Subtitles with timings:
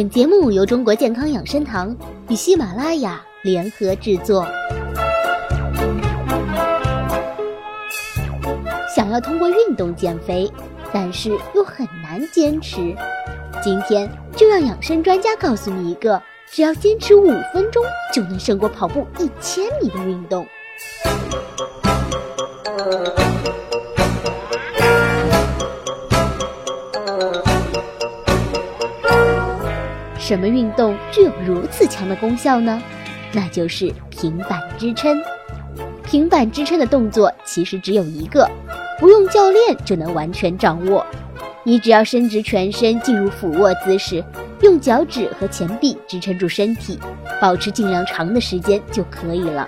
[0.00, 1.94] 本节目由中国健康养生堂
[2.30, 4.46] 与喜马拉雅联合制作。
[8.96, 10.50] 想要通过运动减肥，
[10.90, 12.96] 但是又很难坚持。
[13.62, 20.46] 今天就让养生专家告诉你一个，只要坚持五分钟就能胜过跑步一千米的运动。
[30.30, 32.80] 什么运动具有如此强的功效呢？
[33.32, 35.20] 那就是平板支撑。
[36.04, 38.48] 平板支撑的动作其实只有一个，
[39.00, 41.04] 不用教练就能完全掌握。
[41.64, 44.24] 你只要伸直全身进入俯卧姿势，
[44.60, 46.96] 用脚趾和前臂支撑住身体，
[47.40, 49.66] 保持尽量长的时间就可以了。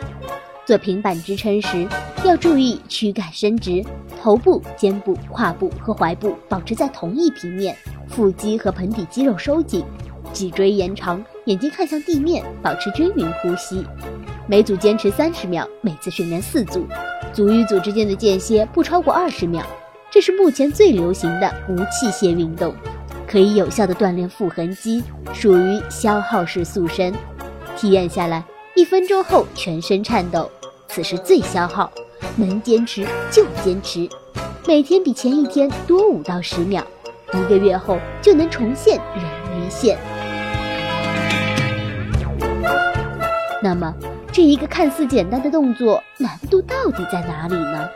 [0.65, 1.89] 做平板支撑时
[2.23, 3.84] 要注意躯干伸直，
[4.23, 7.77] 头部、肩部、胯部和踝部保持在同一平面，
[8.09, 9.84] 腹肌和盆底肌肉收紧。
[10.33, 13.84] 脊椎延长，眼睛看向地面，保持均匀呼吸。
[14.47, 16.86] 每组坚持三十秒，每次训练四组，
[17.33, 19.64] 组与组之间的间歇不超过二十秒。
[20.10, 22.75] 这是目前最流行的无器械运动，
[23.27, 27.14] 可以有效的锻炼腹横肌，属于消耗式塑身。
[27.77, 28.44] 体验下来，
[28.75, 30.50] 一分钟后全身颤抖，
[30.88, 31.91] 此时最消耗。
[32.36, 34.08] 能坚持就坚持，
[34.66, 36.83] 每天比前一天多五到十秒，
[37.34, 39.25] 一个月后就能重现人
[39.58, 39.98] 鱼线。
[43.63, 43.95] 那么，
[44.33, 47.89] 这一个看似简单的动作，难度到底在哪里呢？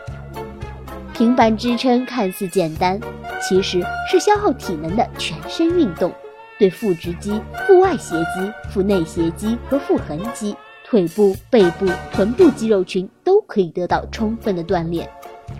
[1.12, 3.00] 平板支撑看似简单，
[3.40, 6.12] 其实是消耗体能的全身运动，
[6.56, 15.10] 对腹直肌、腹外斜肌、腹内斜肌和腹横肌、腿部、背部、臀部肌肉群都可以得到充分的锻炼。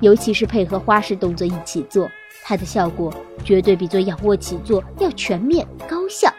[0.01, 2.09] 尤其是配合花式动作一起做，
[2.45, 3.13] 它的效果
[3.43, 6.33] 绝对比做仰卧起坐要全面高效。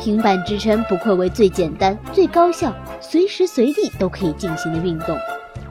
[0.00, 5.18] 平板支撑不愧为最简单、最高效、随时随地都可以进行的运动。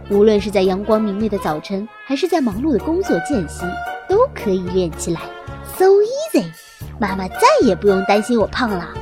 [0.10, 3.66] 无论是在阳光明媚的早晨，还是在忙碌的工作间隙，
[4.10, 5.22] 都可以练起来。
[5.78, 6.46] So easy，
[7.00, 8.94] 妈妈再也不用担心我胖了。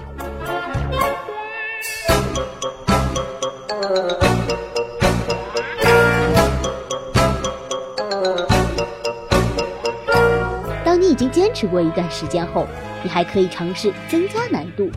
[10.86, 12.68] 当你已经坚持过一段时间后，
[13.04, 14.90] 你还可以尝试增加难度。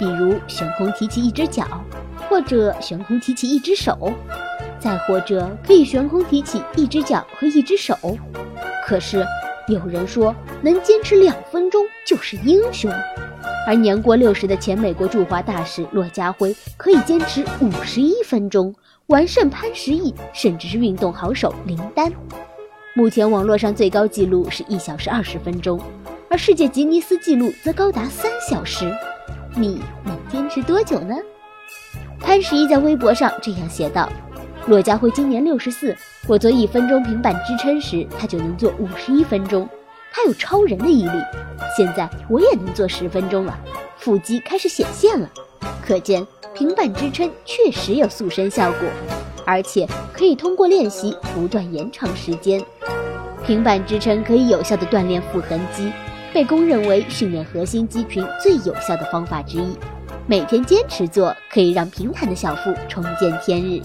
[0.00, 1.66] 比如悬空提起一只脚，
[2.26, 4.10] 或者悬空提起一只手，
[4.78, 7.94] 再或者可以悬空提起一只脚和一只手。
[8.86, 9.22] 可是
[9.68, 12.90] 有人说能坚持两分钟就是英雄，
[13.66, 18.74] 而年过六十的前美国驻华大使骆家辉可以坚持五十一分钟，
[19.08, 22.10] 完胜潘石屹，甚至是运动好手林丹。
[22.94, 25.78] 目前网络上最高纪录是一小时二十分钟，
[26.30, 28.90] 而世界吉尼斯纪录则高达三小时。
[29.56, 31.14] 你能坚持多久呢？
[32.20, 34.08] 潘石屹在微博上这样写道
[34.66, 35.96] ：“骆家辉今年六十四，
[36.26, 39.68] 我做一分钟平板支撑时，他就能做五十一分钟。
[40.12, 41.12] 他有超人的毅力。
[41.76, 43.58] 现在我也能做十分钟了，
[43.96, 45.28] 腹肌开始显现了。
[45.84, 48.80] 可见平板支撑确实有塑身效果，
[49.44, 52.62] 而且可以通过练习不断延长时间。
[53.46, 55.90] 平板支撑可以有效的锻炼腹横肌。”
[56.32, 59.76] 被公认为训练核心肌群最有效的方法之一，
[60.26, 63.80] 每天坚持做可以让平坦的小腹重见天日。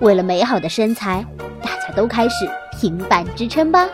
[0.00, 1.26] 为了美好的身材，
[1.60, 2.48] 大家都开始
[2.80, 3.88] 平板支撑吧。